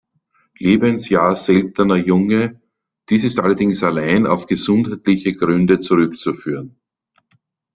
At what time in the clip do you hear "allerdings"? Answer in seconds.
3.39-3.83